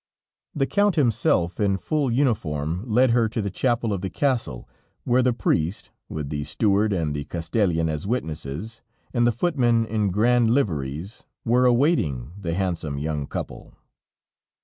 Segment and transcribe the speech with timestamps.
[0.55, 4.67] The Count himself, in full uniform, led her to the chapel of the castle,
[5.03, 8.81] where the priest, with the steward and the castellan as witnesses,
[9.13, 13.75] and the footmen in grand liveries, were awaiting the handsome young couple.